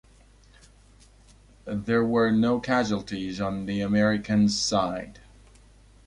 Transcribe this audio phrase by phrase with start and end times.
[1.65, 5.19] There were no casualties on the Americans' side.